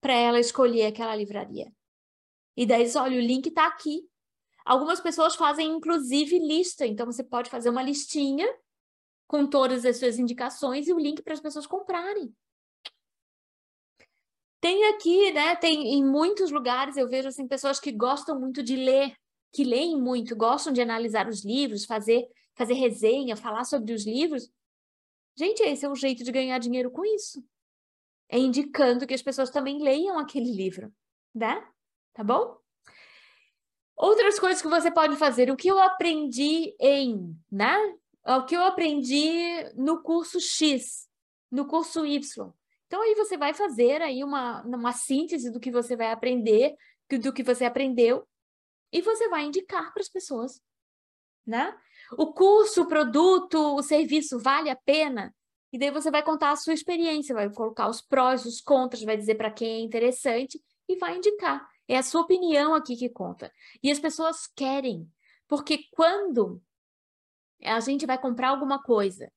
[0.00, 1.72] para ela escolher aquela livraria.
[2.56, 4.08] E daí olha, o link está aqui.
[4.64, 6.86] Algumas pessoas fazem, inclusive, lista.
[6.86, 8.46] Então, você pode fazer uma listinha
[9.26, 12.34] com todas as suas indicações e o link para as pessoas comprarem.
[14.60, 15.56] Tem aqui, né?
[15.56, 19.14] Tem em muitos lugares eu vejo assim pessoas que gostam muito de ler,
[19.52, 24.50] que leem muito, gostam de analisar os livros, fazer fazer resenha, falar sobre os livros.
[25.36, 27.40] Gente, esse é o jeito de ganhar dinheiro com isso
[28.28, 30.92] é indicando que as pessoas também leiam aquele livro,
[31.34, 31.66] né?
[32.12, 32.58] Tá bom?
[33.96, 37.76] Outras coisas que você pode fazer, o que eu aprendi em, né?
[38.24, 41.08] O que eu aprendi no curso X,
[41.50, 42.52] no curso Y.
[42.88, 46.74] Então aí você vai fazer aí uma, uma síntese do que você vai aprender,
[47.20, 48.26] do que você aprendeu,
[48.90, 50.60] e você vai indicar para as pessoas,
[51.46, 51.78] né?
[52.12, 55.34] O curso, o produto, o serviço vale a pena?
[55.70, 59.18] E daí você vai contar a sua experiência, vai colocar os prós, os contras, vai
[59.18, 61.68] dizer para quem é interessante e vai indicar.
[61.86, 63.52] É a sua opinião aqui que conta.
[63.82, 65.06] E as pessoas querem,
[65.46, 66.62] porque quando
[67.62, 69.30] a gente vai comprar alguma coisa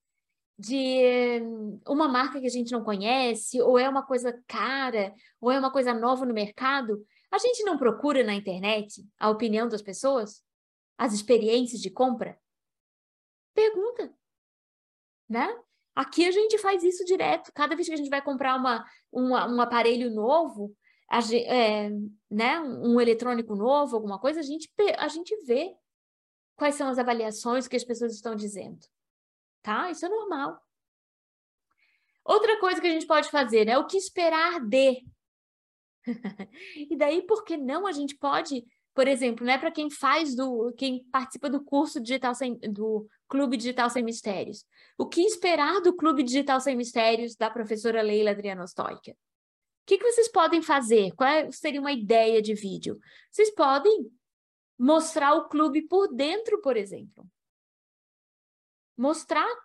[0.62, 1.42] de
[1.88, 5.72] uma marca que a gente não conhece, ou é uma coisa cara, ou é uma
[5.72, 10.40] coisa nova no mercado, a gente não procura na internet a opinião das pessoas,
[10.96, 12.38] as experiências de compra?
[13.52, 14.14] Pergunta,
[15.28, 15.48] né?
[15.96, 17.50] Aqui a gente faz isso direto.
[17.52, 20.74] Cada vez que a gente vai comprar uma, uma um aparelho novo,
[21.10, 21.90] a, é,
[22.30, 25.74] né, um eletrônico novo, alguma coisa, a gente, a gente vê
[26.54, 28.78] quais são as avaliações que as pessoas estão dizendo.
[29.62, 29.90] Tá?
[29.90, 30.60] Isso é normal.
[32.24, 33.78] Outra coisa que a gente pode fazer, né?
[33.78, 35.04] O que esperar de.
[36.90, 40.72] e daí, por que não a gente pode, por exemplo, né, para quem faz do,
[40.76, 44.66] quem participa do curso digital sem, do Clube Digital Sem Mistérios.
[44.98, 49.12] O que esperar do Clube Digital Sem Mistérios da professora Leila Adriana Stoica?
[49.12, 49.16] O
[49.86, 51.12] que, que vocês podem fazer?
[51.12, 53.00] Qual é, seria uma ideia de vídeo?
[53.30, 54.06] Vocês podem
[54.78, 57.26] mostrar o clube por dentro, por exemplo.
[58.96, 59.60] Mostrar o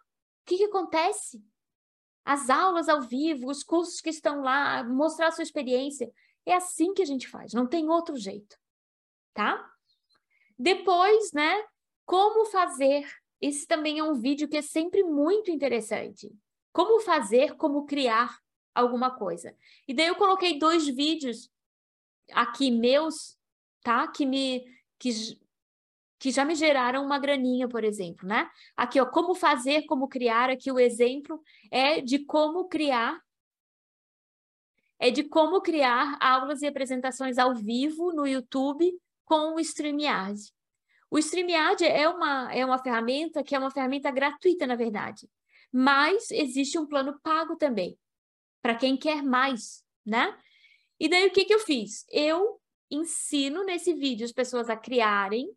[0.45, 1.43] que, que acontece.
[2.25, 6.11] As aulas ao vivo, os cursos que estão lá, mostrar a sua experiência.
[6.45, 8.57] É assim que a gente faz, não tem outro jeito,
[9.33, 9.69] tá?
[10.57, 11.63] Depois, né,
[12.05, 13.05] como fazer.
[13.39, 16.33] Esse também é um vídeo que é sempre muito interessante.
[16.73, 18.39] Como fazer, como criar
[18.73, 19.55] alguma coisa.
[19.87, 21.51] E daí eu coloquei dois vídeos
[22.31, 23.37] aqui meus,
[23.81, 24.07] tá?
[24.07, 24.65] Que me
[24.99, 25.11] que,
[26.19, 28.49] que já me geraram uma graninha, por exemplo, né?
[28.75, 33.21] Aqui, ó, como fazer, como criar, aqui o exemplo é de como criar
[34.99, 38.91] é de como criar aulas e apresentações ao vivo no YouTube
[39.25, 40.39] com o StreamYard.
[41.09, 45.29] O StreamYard é uma, é uma ferramenta que é uma ferramenta gratuita, na verdade,
[45.71, 47.97] mas existe um plano pago também
[48.61, 50.35] para quem quer mais, né?
[50.99, 52.05] E daí o que, que eu fiz?
[52.09, 55.47] Eu ensino nesse vídeo as pessoas a criarem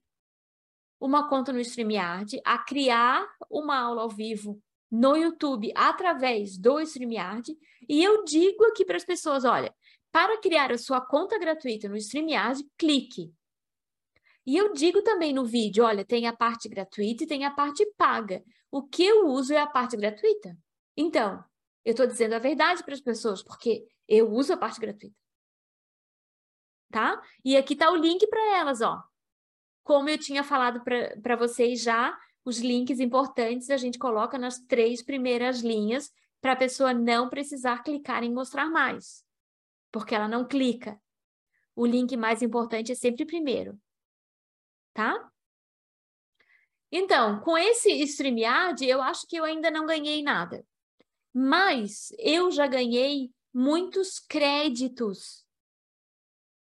[1.00, 7.56] uma conta no StreamYard, a criar uma aula ao vivo no YouTube através do StreamYard,
[7.88, 9.74] e eu digo aqui para as pessoas, olha,
[10.12, 13.32] para criar a sua conta gratuita no StreamYard, clique.
[14.46, 17.86] E eu digo também no vídeo, olha, tem a parte gratuita e tem a parte
[17.96, 18.42] paga.
[18.70, 20.56] O que eu uso é a parte gratuita.
[20.96, 21.42] Então,
[21.84, 25.16] eu estou dizendo a verdade para as pessoas, porque eu uso a parte gratuita.
[26.90, 27.22] Tá?
[27.44, 29.00] E aqui está o link para elas, ó.
[29.82, 35.02] Como eu tinha falado para vocês já, os links importantes a gente coloca nas três
[35.02, 39.24] primeiras linhas para a pessoa não precisar clicar em mostrar mais,
[39.92, 41.00] porque ela não clica.
[41.74, 43.78] O link mais importante é sempre primeiro,
[44.92, 45.30] tá?
[46.92, 50.66] Então, com esse StreamYard, eu acho que eu ainda não ganhei nada.
[51.32, 55.46] Mas eu já ganhei muitos créditos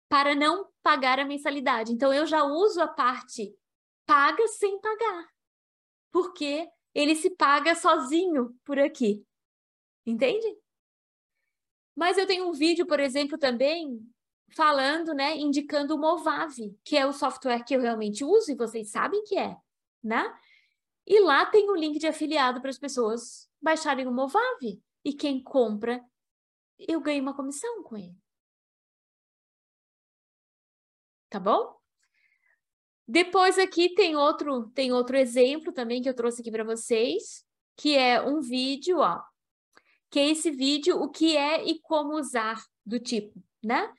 [0.08, 1.92] para não pagar a mensalidade.
[1.92, 3.58] Então eu já uso a parte
[4.06, 5.28] paga sem pagar.
[6.12, 9.26] Porque ele se paga sozinho por aqui.
[10.06, 10.46] Entende?
[11.96, 14.00] Mas eu tenho um vídeo, por exemplo, também
[14.56, 18.92] falando, né, indicando o Movave, que é o software que eu realmente uso e vocês
[18.92, 19.58] sabem que é,
[20.04, 20.24] né?
[21.08, 24.80] E lá tem o link de afiliado para as pessoas baixarem o Movave.
[25.04, 26.00] E quem compra,
[26.78, 28.16] eu ganho uma comissão com ele.
[31.36, 31.76] Tá bom?
[33.06, 37.44] Depois aqui tem outro, tem outro exemplo também que eu trouxe aqui para vocês,
[37.76, 39.22] que é um vídeo, ó.
[40.10, 43.94] Que é esse vídeo, o que é e como usar do tipo, né?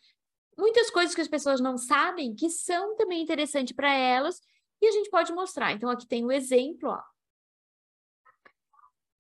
[0.57, 4.41] Muitas coisas que as pessoas não sabem que são também interessantes para elas
[4.81, 5.73] e a gente pode mostrar.
[5.73, 7.03] Então aqui tem o exemplo, ó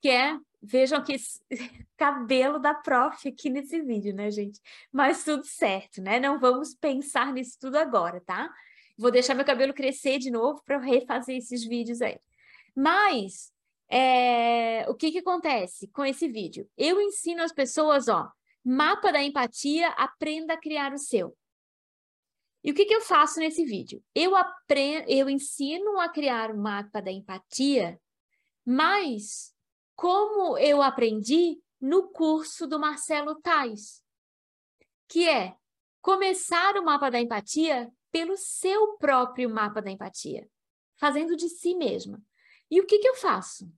[0.07, 1.17] que é, vejam que
[1.97, 4.61] cabelo da prof aqui nesse vídeo, né, gente?
[4.93, 6.19] Mas tudo certo, né?
[6.19, 8.53] Não vamos pensar nisso tudo agora, tá?
[8.99, 12.19] Vou deixar meu cabelo crescer de novo para refazer esses vídeos aí.
[12.75, 13.53] Mas,
[13.89, 16.69] é, o que que acontece com esse vídeo?
[16.77, 18.31] Eu ensino as pessoas, ó,
[18.65, 21.37] mapa da empatia, aprenda a criar o seu.
[22.65, 24.03] E o que, que eu faço nesse vídeo?
[24.13, 28.01] Eu, aprendo, eu ensino a criar o mapa da empatia,
[28.65, 29.55] mas
[29.97, 34.05] como eu aprendi no curso do Marcelo Tais,
[35.09, 35.57] que é
[36.03, 40.49] começar o mapa da empatia pelo seu próprio mapa da empatia,
[40.97, 42.23] fazendo de si mesma.
[42.71, 43.73] E o que, que eu faço?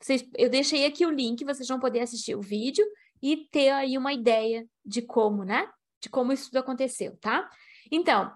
[0.00, 2.86] Vocês, eu deixei aqui o link, vocês vão poder assistir o vídeo
[3.20, 5.70] e ter aí uma ideia de como, né?
[6.00, 7.50] De como isso tudo aconteceu, tá?
[7.90, 8.32] Então,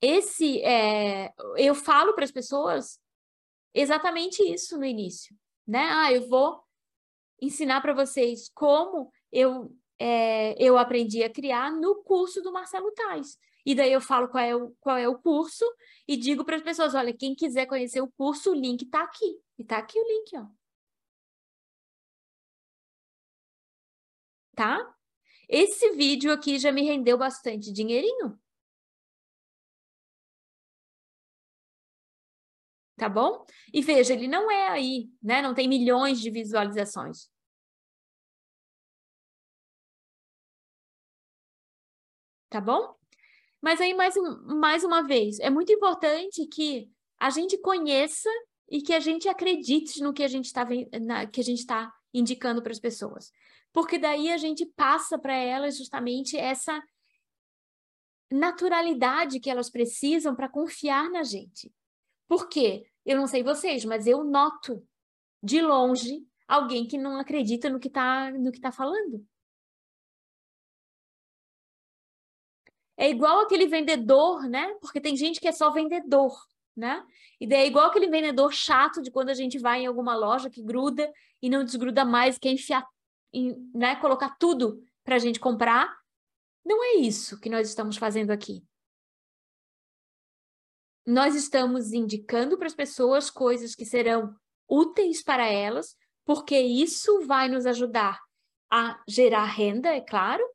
[0.00, 3.00] esse é, eu falo para as pessoas
[3.74, 5.36] exatamente isso no início
[5.68, 5.86] né?
[5.90, 6.64] Ah, eu vou
[7.40, 13.38] ensinar para vocês como eu, é, eu aprendi a criar no curso do Marcelo Tais.
[13.66, 15.64] E daí eu falo qual é o, qual é o curso
[16.08, 19.38] e digo para as pessoas, olha, quem quiser conhecer o curso, o link está aqui.
[19.58, 20.46] E está aqui o link, ó.
[24.56, 24.94] Tá?
[25.48, 28.38] Esse vídeo aqui já me rendeu bastante dinheirinho.
[32.98, 33.44] Tá bom?
[33.72, 35.40] E veja, ele não é aí, né?
[35.40, 37.30] Não tem milhões de visualizações.
[42.48, 42.94] tá bom?
[43.60, 48.30] Mas aí, mais, mais uma vez, é muito importante que a gente conheça
[48.70, 52.62] e que a gente acredite no que a gente está que a gente está indicando
[52.62, 53.32] para as pessoas.
[53.72, 56.80] Porque daí a gente passa para elas justamente essa
[58.30, 61.72] naturalidade que elas precisam para confiar na gente.
[62.28, 62.86] Por quê?
[63.04, 64.86] Eu não sei vocês, mas eu noto
[65.42, 69.26] de longe alguém que não acredita no que está no que tá falando.
[72.96, 74.74] É igual aquele vendedor, né?
[74.80, 76.32] Porque tem gente que é só vendedor,
[76.76, 77.04] né?
[77.40, 80.50] E daí é igual aquele vendedor chato de quando a gente vai em alguma loja
[80.50, 81.10] que gruda
[81.40, 82.84] e não desgruda mais, quer enfiar,
[83.72, 83.94] né?
[83.96, 85.96] Colocar tudo para a gente comprar.
[86.64, 88.64] Não é isso que nós estamos fazendo aqui.
[91.08, 94.36] Nós estamos indicando para as pessoas coisas que serão
[94.68, 98.20] úteis para elas, porque isso vai nos ajudar
[98.70, 100.46] a gerar renda, é claro,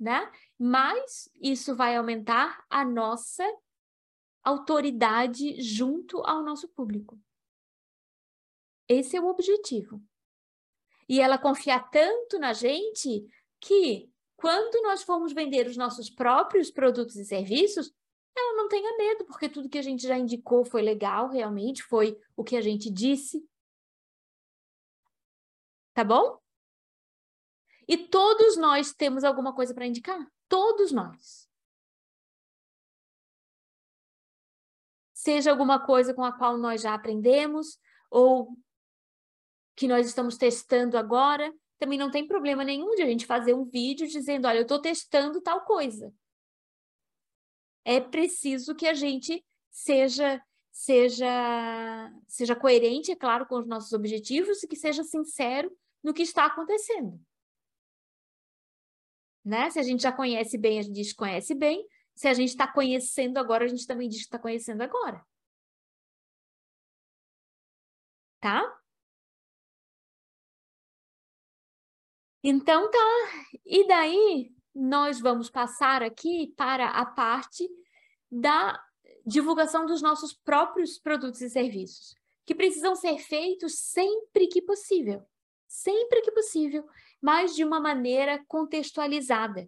[0.00, 0.32] né?
[0.58, 3.44] Mas isso vai aumentar a nossa
[4.42, 7.20] autoridade junto ao nosso público.
[8.88, 10.02] Esse é o objetivo.
[11.06, 13.22] E ela confiar tanto na gente
[13.60, 17.92] que quando nós formos vender os nossos próprios produtos e serviços,
[18.36, 22.18] ela não tenha medo, porque tudo que a gente já indicou foi legal, realmente foi
[22.36, 23.46] o que a gente disse.
[25.92, 26.40] Tá bom?
[27.86, 30.18] E todos nós temos alguma coisa para indicar.
[30.48, 31.48] Todos nós.
[35.12, 37.78] Seja alguma coisa com a qual nós já aprendemos
[38.10, 38.56] ou
[39.76, 43.64] que nós estamos testando agora, também não tem problema nenhum de a gente fazer um
[43.64, 46.12] vídeo dizendo, olha, eu estou testando tal coisa.
[47.84, 54.62] É preciso que a gente seja seja seja coerente, é claro, com os nossos objetivos
[54.62, 55.70] e que seja sincero
[56.02, 57.20] no que está acontecendo
[59.44, 59.70] né?
[59.70, 61.86] Se a gente já conhece bem, a gente diz que conhece bem.
[62.14, 65.24] Se a gente está conhecendo agora, a gente também diz que está conhecendo agora.
[68.40, 68.62] Tá?
[72.42, 72.98] Então tá.
[73.64, 77.68] E daí nós vamos passar aqui para a parte
[78.30, 78.82] da
[79.24, 82.14] divulgação dos nossos próprios produtos e serviços,
[82.44, 85.22] que precisam ser feitos sempre que possível.
[85.66, 86.84] Sempre que possível
[87.24, 89.66] mas de uma maneira contextualizada.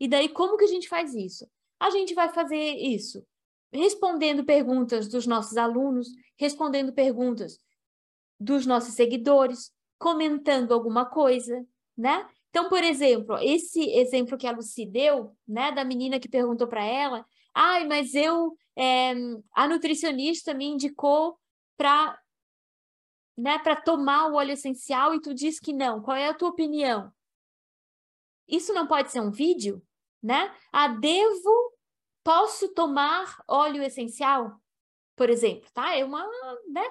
[0.00, 1.48] E daí, como que a gente faz isso?
[1.78, 3.24] A gente vai fazer isso
[3.72, 7.60] respondendo perguntas dos nossos alunos, respondendo perguntas
[8.40, 11.64] dos nossos seguidores, comentando alguma coisa,
[11.96, 12.28] né?
[12.50, 16.84] Então, por exemplo, esse exemplo que a Lucy deu, né, da menina que perguntou para
[16.84, 17.24] ela,
[17.54, 19.14] ai, mas eu, é,
[19.54, 21.38] a nutricionista me indicou
[21.76, 22.18] para
[23.38, 26.02] né, para tomar o óleo essencial e tu diz que não.
[26.02, 27.10] Qual é a tua opinião?
[28.46, 29.82] Isso não pode ser um vídeo,
[30.22, 30.54] né?
[30.70, 31.72] Ah, devo,
[32.22, 34.60] posso tomar óleo essencial,
[35.16, 35.96] por exemplo, tá?
[35.96, 36.22] É uma,
[36.68, 36.84] né,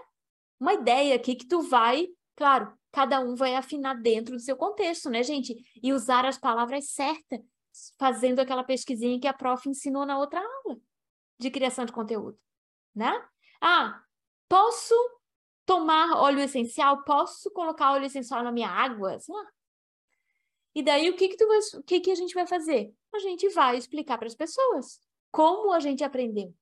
[0.59, 5.09] uma ideia aqui que tu vai, claro, cada um vai afinar dentro do seu contexto,
[5.09, 5.55] né, gente?
[5.81, 7.39] E usar as palavras certas,
[7.97, 10.79] fazendo aquela pesquisinha que a prof ensinou na outra aula
[11.37, 12.37] de criação de conteúdo,
[12.93, 13.11] né?
[13.61, 14.01] Ah,
[14.47, 14.93] posso
[15.65, 17.03] tomar óleo essencial?
[17.03, 19.19] Posso colocar óleo essencial na minha água?
[19.19, 19.47] Sei lá.
[20.73, 22.93] E daí o que que, tu vai, o que que a gente vai fazer?
[23.13, 24.99] A gente vai explicar para as pessoas
[25.31, 26.53] como a gente aprendeu.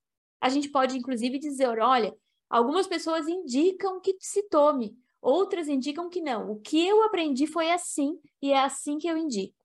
[0.41, 2.15] A gente pode inclusive dizer, olha,
[2.49, 6.51] algumas pessoas indicam que se tome, outras indicam que não.
[6.51, 9.55] O que eu aprendi foi assim e é assim que eu indico.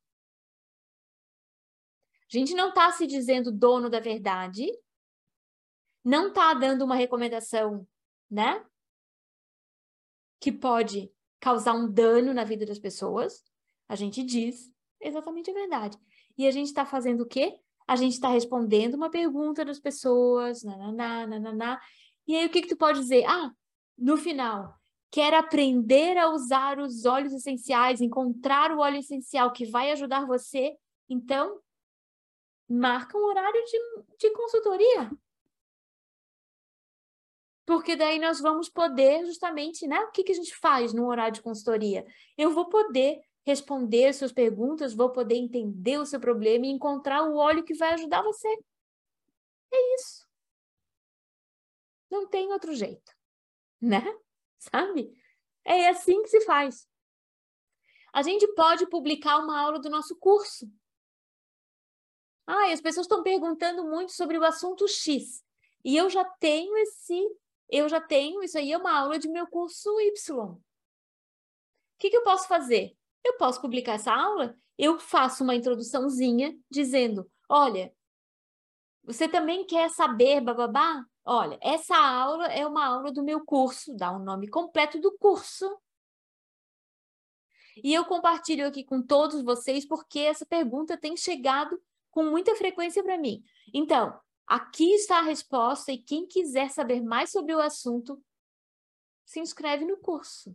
[2.33, 4.67] A gente não está se dizendo dono da verdade,
[6.05, 7.87] não está dando uma recomendação,
[8.31, 8.65] né?
[10.43, 13.45] que pode causar um dano na vida das pessoas,
[13.89, 15.97] a gente diz exatamente a verdade.
[16.37, 17.61] E a gente está fazendo o quê?
[17.87, 21.81] A gente está respondendo uma pergunta das pessoas, nananá, nananá.
[22.27, 23.25] E aí o que, que tu pode dizer?
[23.25, 23.53] Ah,
[23.97, 24.75] no final,
[25.13, 30.77] quer aprender a usar os óleos essenciais, encontrar o óleo essencial que vai ajudar você,
[31.09, 31.61] então
[32.69, 33.79] marca um horário de,
[34.19, 35.11] de consultoria
[37.65, 39.99] porque daí nós vamos poder justamente, né?
[40.01, 42.05] O que, que a gente faz no horário de consultoria?
[42.37, 47.37] Eu vou poder responder suas perguntas, vou poder entender o seu problema e encontrar o
[47.37, 48.49] óleo que vai ajudar você.
[49.73, 50.27] É isso.
[52.11, 53.13] Não tem outro jeito,
[53.81, 54.05] né?
[54.71, 55.13] Sabe?
[55.65, 56.89] É assim que se faz.
[58.13, 60.71] A gente pode publicar uma aula do nosso curso.
[62.47, 65.43] Ah, as pessoas estão perguntando muito sobre o assunto X.
[65.85, 67.37] E eu já tenho esse
[67.69, 70.43] eu já tenho, isso aí é uma aula de meu curso Y.
[70.45, 70.63] O
[71.99, 72.95] que, que eu posso fazer?
[73.25, 77.95] Eu posso publicar essa aula eu faço uma introduçãozinha dizendo: olha,
[79.05, 81.05] você também quer saber, bababá?
[81.25, 85.17] Olha, essa aula é uma aula do meu curso, dá o um nome completo do
[85.19, 85.79] curso.
[87.77, 93.03] E eu compartilho aqui com todos vocês porque essa pergunta tem chegado com muita frequência
[93.03, 93.43] para mim.
[93.73, 98.23] Então, aqui está a resposta e quem quiser saber mais sobre o assunto,
[99.25, 100.55] se inscreve no curso.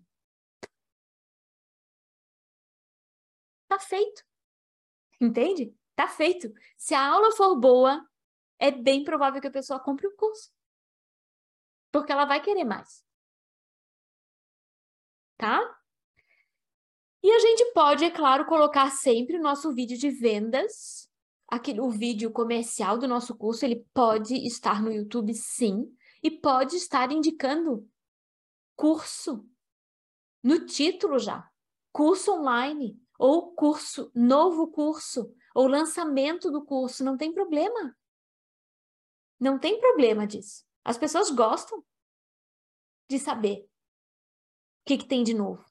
[3.68, 4.24] Tá feito.
[5.20, 5.74] Entende?
[5.96, 6.54] Tá feito.
[6.78, 8.08] Se a aula for boa,
[8.60, 10.57] é bem provável que a pessoa compre o curso.
[11.92, 13.04] Porque ela vai querer mais.
[15.38, 15.60] Tá?
[17.24, 21.10] E a gente pode, é claro, colocar sempre o nosso vídeo de vendas.
[21.48, 25.94] Aquele, o vídeo comercial do nosso curso, ele pode estar no YouTube, sim.
[26.22, 27.90] E pode estar indicando
[28.76, 29.48] curso
[30.44, 31.50] no título já.
[31.92, 37.98] Curso online ou curso, novo curso, ou lançamento do curso, não tem problema.
[39.40, 40.67] Não tem problema disso.
[40.88, 41.84] As pessoas gostam
[43.10, 43.68] de saber o
[44.86, 45.62] que, que tem de novo.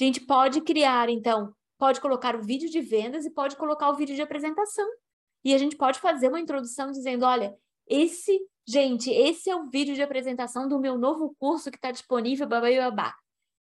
[0.00, 3.96] A gente pode criar, então, pode colocar o vídeo de vendas e pode colocar o
[3.96, 4.88] vídeo de apresentação.
[5.44, 7.52] E a gente pode fazer uma introdução dizendo: olha,
[7.88, 12.46] esse, gente, esse é o vídeo de apresentação do meu novo curso que está disponível,
[12.46, 13.16] babá.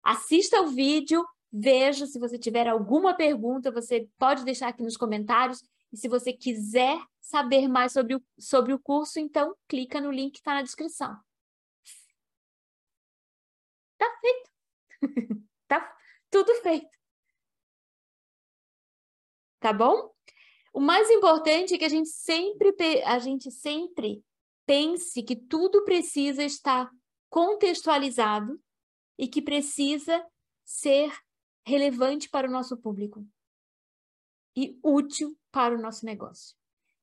[0.01, 5.61] Assista o vídeo, Veja, se você tiver alguma pergunta, você pode deixar aqui nos comentários.
[5.91, 10.33] E se você quiser saber mais sobre o, sobre o curso, então clica no link
[10.33, 11.15] que está na descrição.
[13.97, 14.51] Tá feito.
[15.67, 15.97] tá
[16.29, 16.89] tudo feito.
[19.59, 20.11] Tá bom?
[20.73, 24.23] O mais importante é que a gente sempre a gente sempre
[24.65, 26.89] pense que tudo precisa estar
[27.29, 28.59] contextualizado
[29.17, 30.25] e que precisa
[30.65, 31.11] ser
[31.65, 33.25] relevante para o nosso público
[34.55, 36.60] e útil para o nosso negócio.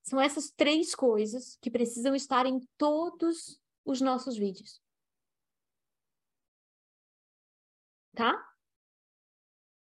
[0.09, 4.81] São essas três coisas que precisam estar em todos os nossos vídeos.
[8.15, 8.43] Tá?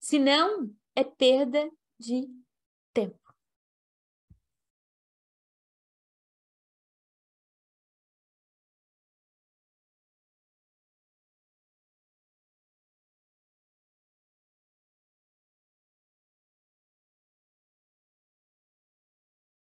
[0.01, 2.29] Senão, é perda de
[2.93, 3.28] tempo.